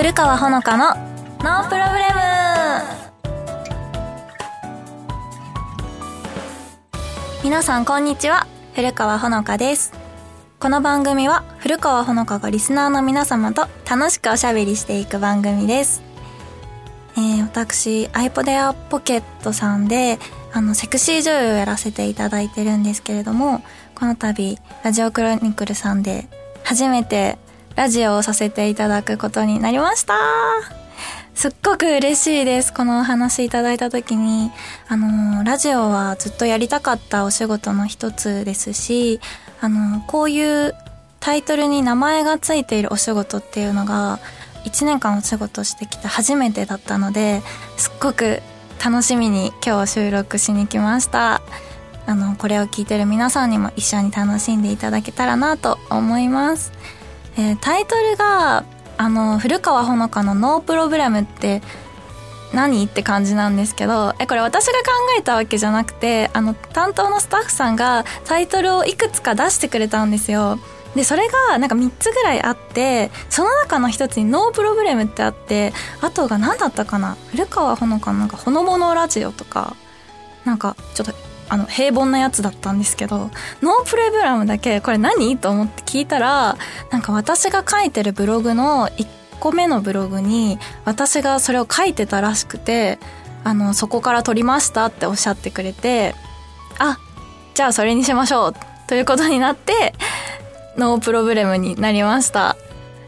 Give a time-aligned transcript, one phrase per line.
[0.00, 0.94] 古川ほのかの
[1.40, 2.20] ノープロブレム。
[7.44, 8.46] 皆さんこんにちは。
[8.72, 9.92] 古川ほのかです。
[10.58, 16.02] この番組は古川ほのかがリスナーの皆様と楽しくおしゃべりしていく番組です。
[17.18, 20.18] えー、私 iPod Air Pocket さんで
[20.54, 23.62] あのセクシー女優をやらせていただいてるんですけれども
[23.94, 26.26] この度ラジオクロニクルさんで
[26.64, 27.36] 初めて
[27.76, 30.14] ラジオをさせていただくことになりました
[31.34, 32.70] すっごく嬉しいです。
[32.70, 34.50] このお話いただいた時に、
[34.88, 39.20] あの、ラジオはずっとやりたかったお仕事の一つですし、
[39.62, 40.74] あの、こういう
[41.18, 44.18] タイトルに名前がついているお仕事っていうのが、
[44.64, 47.40] 1年間お仕事してきて初めてだったので、
[47.78, 48.42] すっごく
[48.84, 51.40] 楽しみに今日収録しに来ました。
[52.06, 56.72] あの、これを聞いてる皆さんにも一緒に楽しんでいただけたらなと思います。
[57.36, 58.64] えー、タイトルが、
[58.96, 61.62] あの、古川ほのかのノープログラムって
[62.52, 62.84] 何？
[62.84, 70.58] って感じなんですけど、え、これ私が考えたわけじゃなくて、あの、担当のスタッフさんがタイトルをいくつか出してくれたんですよ。
[70.94, 77.16] で、それがなんか3つぐらいあって、その中の1つにノープロブレムってあって、あとが何だったかな？
[77.30, 79.76] 古川ほのかのなんかほのぼのラジオとか、
[80.44, 81.14] なんかちょっと
[81.50, 86.56] あの平凡なやつだったんですけどノープレグラムだけこれ何と思って聞いたら
[86.90, 89.06] なんか私が書いてるブログの1
[89.40, 93.00] 個目のブログに私がそれを書いてたらしくて
[93.42, 96.14] あのそこから撮りましたっておっしゃってくれて
[96.78, 96.98] あ
[97.54, 98.54] じゃあそれにしましょう
[98.86, 99.92] ということになって
[100.76, 102.56] ノープロブレムになりました。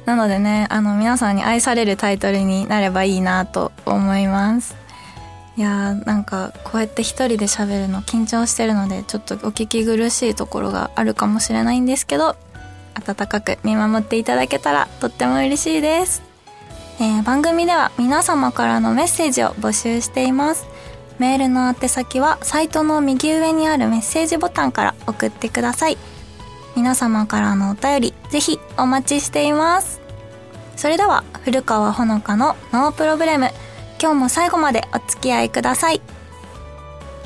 [0.04, 4.81] なのでねあの皆さんに愛されるタイトルになればいいなと思います。
[5.56, 12.36] いやーなんかこうやって一人で喋るの緊張してるのでちょっとお聞き苦しいところがあるかもしれないんですけど
[12.94, 16.22] 温かく見守っていただけたらとっても嬉しいです、
[17.00, 20.72] えー、番組では皆様からのメッセージを募集しています。
[21.18, 25.98] メールの宛先はサイトの右上にあるメッセージボタンから送ってください。
[26.74, 30.00] 皆様からのお便りぜひお待ちしています。
[30.76, 33.50] それでは古川ほのかのノープロブレム。
[34.02, 36.00] 今日も最後までお付き合いください。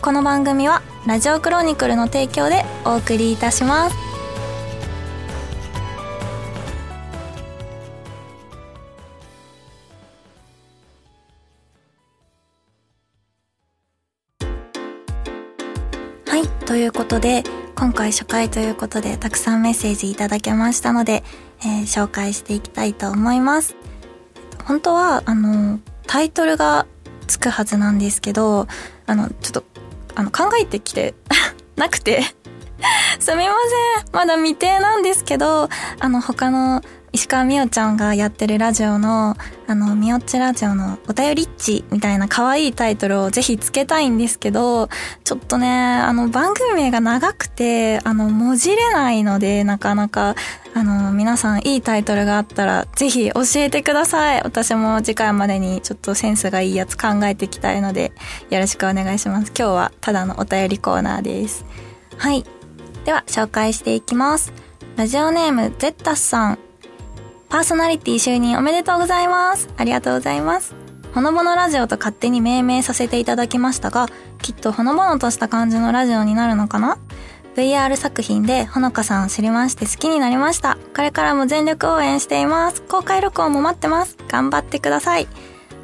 [0.02, 3.96] この番組はラジオクロニクルの提供でお送りいたします。
[16.26, 17.42] はいということで
[17.74, 21.24] 今回初回ということでたくさんメッセージいただけましたので、
[21.60, 23.74] えー、紹介していきたいと思います。
[24.66, 26.86] 本当はあのタイトルが
[27.26, 28.66] つくはずなんですけど、
[29.06, 29.64] あの、ちょっと、
[30.14, 31.14] あの、考えてきて
[31.76, 32.22] なくて
[33.18, 33.54] すみま
[34.04, 34.14] せん。
[34.14, 35.68] まだ未定なんですけど、
[36.00, 36.82] あの、他の
[37.16, 44.90] 石川みおちゃんがやってるラジオの、あの、みおっちラジオのお便りっちみたいな可愛いタイトルをぜひつけたいんですけど、
[45.24, 50.34] ちょっとね、あの、番組名が長くて、あの、文字れないので、なかなか、
[50.74, 54.42] あの、皆さんいいタイトルがあったら、ぜひ教えてください。
[54.42, 58.12] 私も次回までにちょっとセンスがいいやつ考えていきたいので、
[58.50, 59.52] よろしくお願いします。
[59.56, 61.64] 今日はただのお便りコーナーです。
[62.18, 62.44] はい。
[63.06, 64.52] では、紹介していきます。
[64.96, 66.65] ラジオネーム、ゼッタスさん。
[67.48, 69.68] パーソナリティ就任おめでとうございます。
[69.76, 70.74] ありがとうございます。
[71.14, 74.08] ほのぼのラジオと勝手に命名させていただきましたが、
[74.42, 76.98] きっとほのぼのとした感じのラジオになるのかな
[77.54, 80.76] ？VR 作品でほのかさんを知りまして好きになりました。
[80.94, 82.82] これからも全力応援しています。
[82.82, 84.16] 公開録音も待ってます。
[84.28, 85.28] 頑張ってください。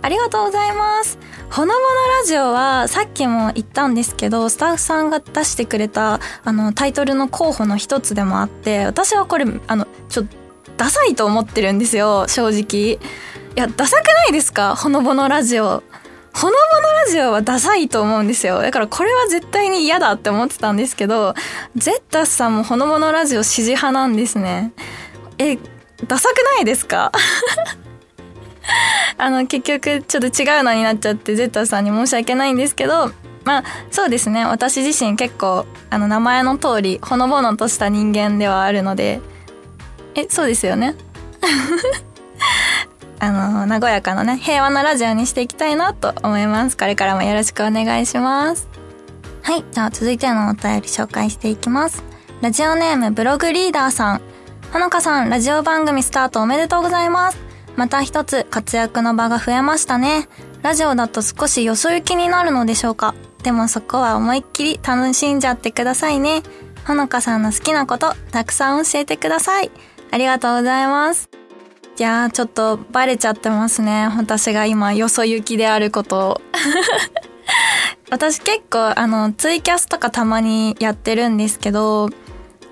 [0.02, 1.18] ありがとうございます。
[1.48, 1.78] ほのぼの
[2.20, 10.41] ラジオはさっきも言ったんですけど、スタッフさんが出してくれたあのタイトルの候補の一つでもあって、私はこれあのちょっと
[10.82, 12.94] ダサいと思ってるんですよ、正直。
[12.94, 12.98] い
[13.54, 14.74] や、ダサくないですか？
[14.74, 15.84] ほのぼのラジオ。
[16.34, 18.60] ほのぼのラジオはダサいと思うんですよ。
[18.60, 21.36] だからこれは絶対に嫌だって思ってたんですけど、
[21.76, 24.72] ゼッタスさんもほのぼのラジオ支持派なんですね。
[25.38, 25.56] え、
[26.08, 27.12] ダサくないですか？
[29.18, 33.12] あの、結局ちょっと違うのになっちゃってゼッタスさんに申し訳ないんですけど、
[33.44, 34.44] まあ、そうですね。
[34.46, 39.20] 私自身結構、あの、名前の通り、ほのぼのとした人間ではあるので、
[40.14, 40.94] え、そうですよね。
[43.18, 46.76] あの、和やかなね、平和なラジオにしていきたいなと思います。
[46.76, 48.68] これからもよろしくお願いします。
[49.42, 52.02] はい、じゃあ続いてのお便り紹介していきます。
[52.40, 54.20] ラジオネームブログリーダーさん。
[54.72, 57.38] ほのかさん、ラジオ番組スタートおめでとうございます。
[57.76, 60.28] また一つ活躍の場が増えましたね。
[60.62, 66.42] ラジオだと少しよそ行きになるのでしょうかでもそこは思いっきり楽しんじゃってくださいね。
[66.86, 69.70] ほのかさんの好きなこと、たくさん教えてください。
[70.12, 71.30] ありがとうございます。
[71.98, 74.08] いやー、ちょっとバレちゃってますね。
[74.14, 76.40] 私が今、よそ行きであることを。
[78.10, 82.10] 私結構、あの、ツイキャスとかたまにやってるんですけど、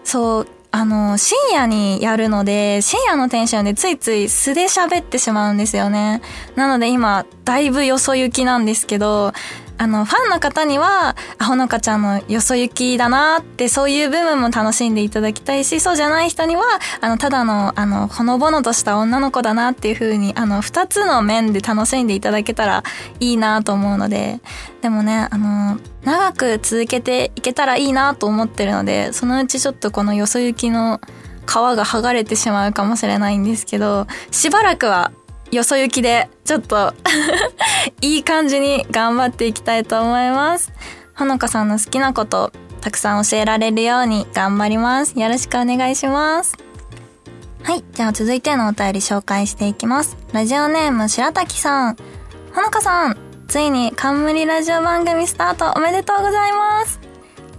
[0.05, 6.21] そう、あの、深夜にやるので、深夜のテンションでついつい素で喋ってしまうんですよね。
[6.57, 9.33] なので今、だいぶよそ行きなんですけど、
[9.81, 16.65] あの、ファンの方には、あ、ほのかちゃんのよそ行きだなって、そういう部分も楽しんでいただきたいし、そうじゃない人には、
[17.01, 22.85] あの、ただの、あの、ほのぼのとした女の子だなっていう風に、あの、二つの面で楽しんでいただけたら
[23.21, 24.41] いいなと思うので、
[24.83, 31.01] でもね、あの、長く続けていけたらいいなと思ってるので、そのうちちょっとこのよそ行きの
[31.47, 35.11] 皮が剥がれてしまうかもしれないんですけど、しばらくは
[35.51, 36.95] よそ行きで、ちょっと
[38.01, 40.73] いい感じに頑張っていきたいと思います。
[41.15, 45.19] ほのかさんの好きなこと、たくさん教えられるように頑張ります。
[45.19, 46.57] よろしくお願いします。
[47.63, 47.85] はい。
[47.93, 50.17] じゃあ続いてのお便り紹介していきます。
[50.33, 51.97] ラジオネーム白滝さん。
[52.55, 53.17] ほのかさん、
[53.49, 57.10] ついに冠ラジオ番組スタートおめでとうございます。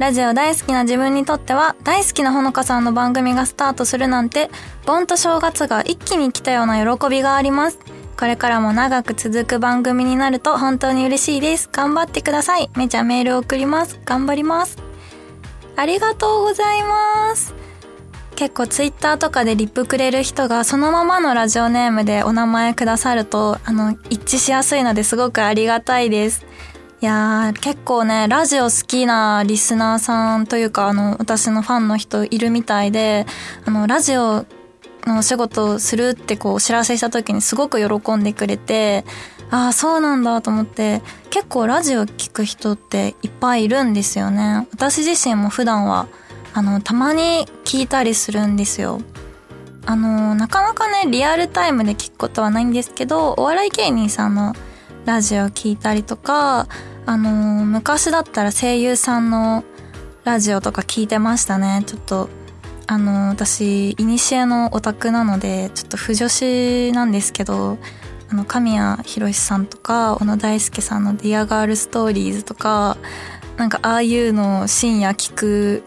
[0.02, 4.50] ラジオ大好きな自分にとっては、大好きなほのかさんの番組がスタートするなんて、
[4.88, 7.78] 盆と正月が一気に来たような喜びがあります。
[8.18, 11.70] これからも長く続く番組になると本当に嬉しいです。
[11.72, 12.72] 頑張ってください。
[12.76, 14.00] めちゃメール送ります。
[14.04, 14.80] 頑張ります。
[15.76, 17.54] ありがとうございます。
[18.36, 26.44] 結構ツイッターとかでリップくれる人がそのままのラジオネームでお名前くださると、あの、一致しやすいのですごくありがたいです。
[27.02, 33.26] いやー、結構ね、ラジオ好きなリスナーさんというか、あの、私のファンの人いるみたいで、
[33.66, 34.46] あの、ラジオ
[35.08, 39.04] のお仕事をするってこう、お知らせした時にすごく喜んでくれて、
[39.50, 41.02] ああ、そうなんだと思って、
[41.32, 44.68] 結構ラジオ聞く人っていっぱいいるんですよね。
[44.72, 46.08] 私自身も普段は、
[46.54, 49.02] あの、たまに聞いたりするんですよ。
[49.88, 54.54] あの、なかなかね、リアルタイムで聞くことはないんですけど、お笑い芸人さんの
[55.06, 56.68] ラジオ聞いたりとか、
[57.06, 59.64] あのー、昔だったら声優さんの
[60.24, 61.84] ラジオとか聞いてましたね。
[61.88, 62.30] ちょっと、
[62.86, 67.80] あのー、私、イニシエのオタクなので、ちょっと不女子なんですけど、
[68.30, 72.98] あの、神谷博さんとか、小野大輔さんのディアガールストーリーズとか、
[73.58, 75.84] なんかああいうのを深夜聞く、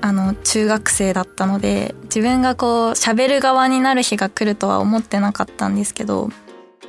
[0.00, 6.30] あの、中学生だったので、自分がこう、喋る側になる日が来るとは思ってなかったんですけど、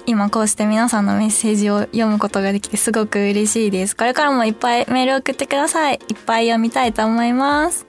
[0.10, 3.96] 今こうして皆さんのメッセージを読むことができてすごく嬉しいです。
[3.96, 6.00] これからもいっぱいメール送ってください。
[6.08, 7.86] いっぱい読みたいと思います。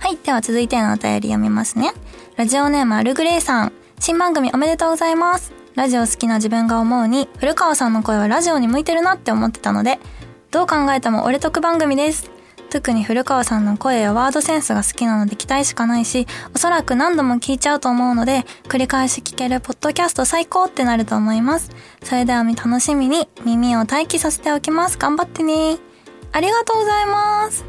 [0.00, 0.16] はい。
[0.16, 1.92] では続いてのお便り読みますね。
[2.34, 3.72] ラジオネームアルグレイさん。
[4.00, 5.52] 新番組おめでとうございます。
[5.76, 10.00] ラジオ好きな自分が思うに、古川さんの声はラジオに向いてるなって思ってたので、
[10.50, 12.33] どう考えても俺得番組です。
[12.74, 16.26] 特に古川さんの声やワードセンスが好きなので期待しかないし、
[16.56, 21.70] おそらく何度も聞いちゃうと思うので、繰り返し聞けるポッドキャスト最高ってなると思います。
[22.02, 24.98] それでは楽しみに耳を待機させておきます。
[24.98, 25.78] 頑張ってね。
[26.32, 27.64] ありがとうございます。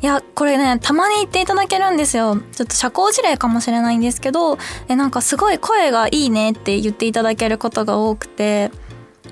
[0.00, 2.36] いや、これね、たまに言っていただけるんですよ。
[2.52, 8.70] ちょっと社交辞令かもしれないんですけど、え、なんかすごい声がいいねって言っていただけることが多くて、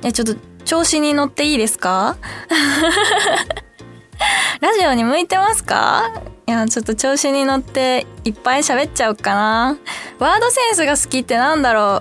[0.03, 0.35] え、ちょっと
[0.65, 2.17] 調子に乗っていいですか？
[4.61, 6.11] ラジオに向いてますか？
[6.47, 9.79] いや、ちょっと調子に乗っていっぱい喋っちゃおうかな。
[10.19, 12.01] ワードセンスが好きってなんだろ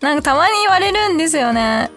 [0.00, 0.04] う？
[0.04, 1.90] なんかたまに言われるんですよね。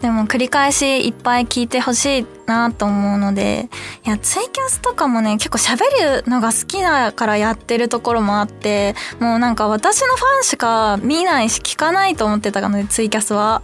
[0.00, 3.70] でも繰り返しいっぱい聞いてほしいなと思うので、
[4.04, 13.62] いや、ツイキャスとかもね、結構喋るのが好きだからやってるところもあって、もうなんか私のファンしか見ないし聞かないと思ってたので、ツイキャスは。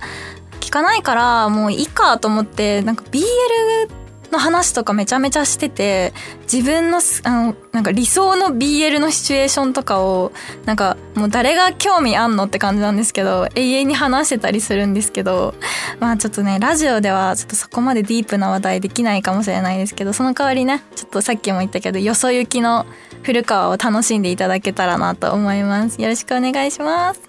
[0.61, 3.23] 聞かないから、もういいかと思って、なんか BL
[4.33, 6.13] の話とかめちゃめちゃしてて、
[6.53, 10.33] 自分の、あの、なんか理想の BL のシチュエーションとかを、
[10.65, 15.55] なんかもう誰が興味あんのって感じなんですけど、永遠に話してたりするんですけど、
[16.01, 22.87] まあちょっとね、ラジオではちょっとそこまでディープな話題できないかもしれないですけど、その代わりね、ちょっとさっきも言ったけど、よそ行きの
[23.23, 26.01] 古川を楽しんでいただけたらなと思います。
[26.01, 27.21] よろしくお願いします。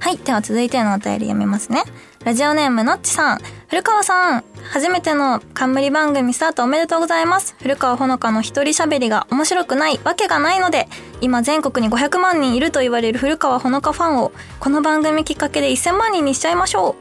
[0.00, 0.18] はい。
[0.18, 1.84] では続いてのお便り読みますね。
[2.22, 3.38] ラジオネームのっちさん。
[3.68, 4.44] 古川さん。
[4.70, 7.54] 初めての冠番組スタートおめでとうございます。
[7.62, 10.86] 古川ほのかの一人喋りが面白くないわけがないので、
[11.22, 16.94] 今全国に500万人いると言われる古川ほのかファンを、この番組きっかけで1000万人にしちゃいましょ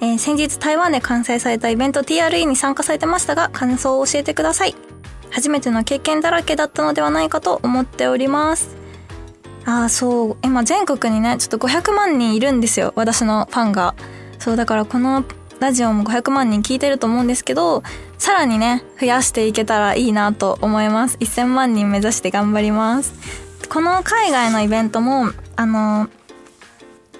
[0.00, 0.04] う。
[0.04, 4.74] えー、先日台湾で開催されたイベント TRE に参加されてましたが、感想を教えてください。
[5.30, 8.76] 初めての経験だらけだったのではないかと思っております。
[9.64, 10.36] ああ、そう。
[10.42, 12.92] 今全国にね、ちょっと500万人いるんですよ。
[12.96, 13.94] 私のファンが。
[14.46, 15.24] そうだからこの
[15.58, 17.82] ラジオも500万人聞いてると思うんですけど、
[18.16, 21.16] さらにね、増やしていけたらいいなと思います。
[21.16, 23.12] 1000万人目指して頑張ります。
[23.68, 26.08] この海外のイベントも、あの、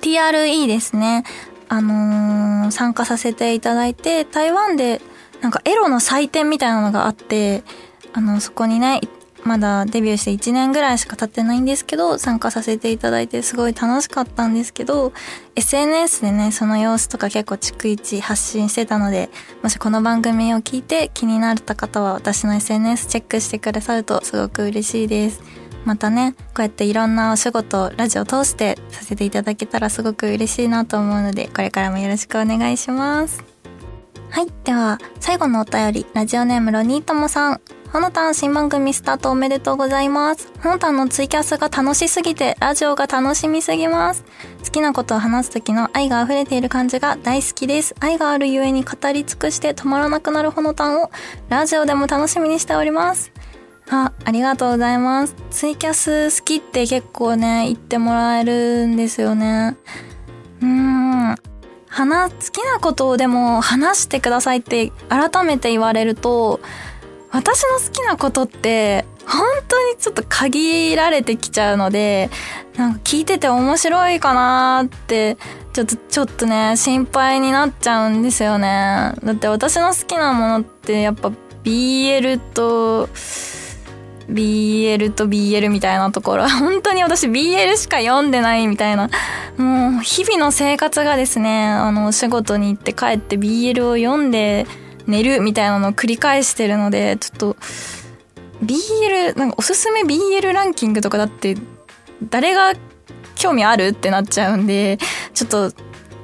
[0.02, 1.24] TRE ですね。
[1.68, 5.02] あのー、参加させていただいて、台湾で
[5.40, 7.64] なんかエロの祭典みたいなのがあって、
[8.12, 9.00] あの、そこにね、
[9.46, 15.12] まだデビューして1年ぐらいしか経ってないんですけど、参加させていただいてすごい楽しかったんですけど、
[15.54, 19.30] SNS でね、その様子とか結構逐一発信してたので、
[19.62, 25.40] もしこの番組を聞いて気になった方は私の SNS チェックしてくださるとすごく嬉しいです。
[25.84, 33.44] またね、こうやっていろんなお仕事を、ラジオを通してさせていただけたらすごく嬉しいなと思うので、これからもよろしくお願いします。
[34.30, 34.48] はい。
[34.64, 37.60] では、最後のお便り、ラジオネームロニーともさん。
[37.96, 40.52] ほのたん新番組スタートおめでとうございます。
[40.62, 44.22] ほのたんのツイキャスが楽しすぎて、ラジオが楽しみすぎます。
[44.62, 47.94] 好きなことを話す時の愛が溢れている感じが大好きです。
[47.98, 51.10] 愛があるゆえに語り尽くして止まらなくなるほのたんを、
[51.48, 53.32] ラジオでも楽しみにしております。
[53.88, 55.34] あ、ありがとうございます。
[55.50, 59.74] ツイキャス好きって結構ね、言ってもらえるんですよね。
[60.60, 61.34] うーん。
[61.88, 66.60] 話、好きなことをでも話してくださいって改めて言われると、
[67.36, 72.30] 私の好きなことって本当にちょっと限られてきちゃうので、
[72.76, 75.36] なんか聞いてて面白いかなって、
[75.72, 79.12] ちょっと、ちょっとね、心配になっちゃうんですよね。
[79.22, 81.32] だって私の好きなものってやっぱ
[81.64, 83.08] BL と、
[84.30, 86.46] BL と BL みたいなところ。
[86.48, 89.10] 本当に私 BL しか読んでないみたいな。
[89.56, 94.66] もう、日々の生活がですね、あの、お仕事に行って帰って BL を読んで
[95.06, 97.56] 寝るみたいなのを繰り返してるので、ちょっと、
[98.64, 101.56] BL、なんかおすすめ BL ランキングとかだって、
[102.30, 102.74] 誰が
[103.34, 104.98] 興味あるってなっちゃうんで、
[105.34, 105.72] ちょっと、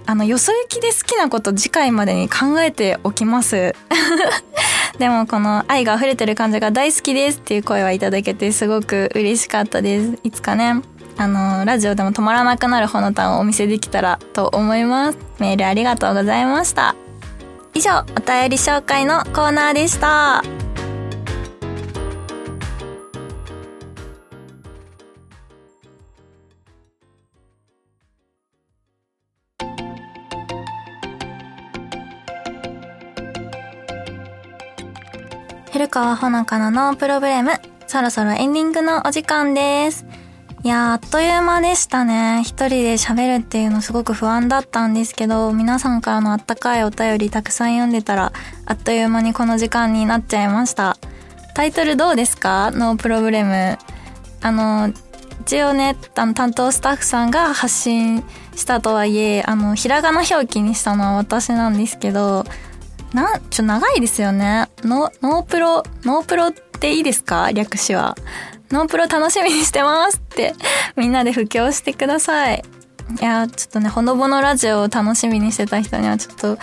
[0.07, 3.75] あの、よそ行きで好きなこと次回までに考えておきます。
[4.99, 10.19] でもこの愛が溢れてる感じが大好きですっていう声はいただけてすごく嬉しかったです。
[10.23, 10.83] いつかね、
[11.17, 15.19] あの、ラジオでも止まらなくなるほのたんをお見せできたらと思います。
[15.39, 17.02] メールありがとうございました。
[17.75, 20.43] 以上、お便り紹介のコーナーでした。
[35.73, 37.53] 古川ほのかのノープロブレム、
[37.87, 40.05] そろそろエンディングのお時間です。
[40.65, 42.43] いやあっという間でしたね。
[42.45, 48.33] 一人で喋るっていうのすごく不安だったんですけど、皆さんからのあったかいお便りたくさん読んでたら、
[48.65, 50.97] あっという間にこの時間になっちゃいました。
[51.57, 52.71] タイトルどうですか？
[52.71, 53.77] ノープロブレム。
[54.41, 54.93] あの、
[55.41, 58.23] 一応ね、あの担当スタッフさんが発信
[58.55, 62.45] したとはいえ、あの、ひらがな表記にしたのは私なんですけど、
[63.13, 64.69] なん、ちょ、長いですよね。
[64.85, 67.51] ノ、ノープロ、ノープロっていいですか？
[67.51, 68.15] 略詞は。
[68.73, 70.55] ノープロ楽しみにしてますって、
[70.97, 72.65] みんなで布教してください。
[73.21, 76.59] いや、ちょっとね、ほのぼのラジオを楽しみにしてた人にはちょっと、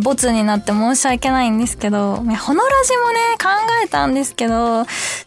[0.00, 3.48] ボツになって申し訳ないんですけど、ほのラジもね、考
[3.82, 4.84] えたんですけど、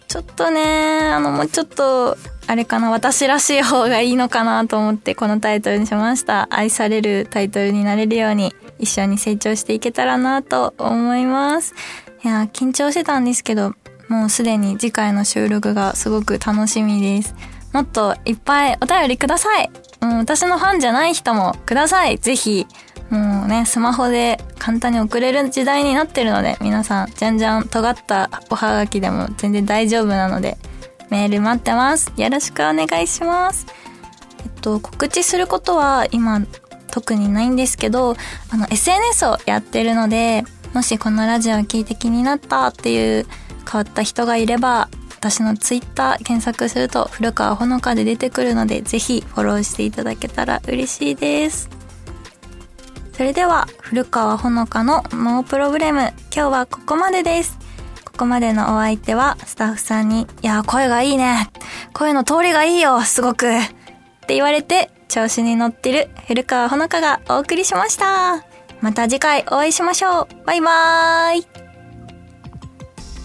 [0.07, 2.15] ちょっとね、あの、もうちょっと、
[2.45, 6.47] あれかな、私らしい方がいいのかなと思ってこのタイトルにしました。
[6.51, 11.73] 愛されるタイトルになれるように、一緒に成長していけたらなと思います。
[12.23, 13.73] いや、緊張してたんですけど、
[14.09, 17.35] もうすでに次回の収録がすごく楽しみです。
[17.73, 19.69] もっといっぱいお便りください。
[20.01, 22.17] もう、私のファンじゃない人もください。
[22.17, 22.65] ぜひ。
[23.09, 30.57] もうね、スマホで簡単に送れる時代になってるので、皆さん、じゃんじゃん尖ったおはがきでも全然大丈夫なので、
[31.09, 32.11] メール待ってます。
[32.17, 33.65] よろしくお願いします。
[34.43, 36.41] えっと、告知することは今
[36.91, 38.17] 特にないんですけど、
[38.49, 43.25] あの、SNS をやってるので、もしこのラジオを聞いて気になったっていう
[43.69, 51.69] 変わった人がいれば、私のツイッター検索すると古川ほのかで出てくるので、ぜひフォローしていただけたら嬉しいです。
[53.13, 57.57] それでは、古川ほのかのノープロブレム、今日はここまでです。
[58.05, 61.49] ここまでのお相手は、スタッフさんに、いや、声がいいね。
[61.93, 63.47] 声の通りがいいよ、すごく。
[63.47, 63.59] っ
[64.27, 68.43] て言われて、調子に乗ってる古川ほのかがお送りしました。
[68.81, 70.27] また次回お会いしましょう。
[70.45, 71.56] バイバーイ。